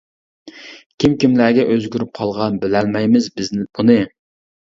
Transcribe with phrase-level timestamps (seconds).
[1.03, 4.01] كىم كىملەرگە ئۆزگىرىپ قالغان، بىلەلمەيمىز بىز بۇنى.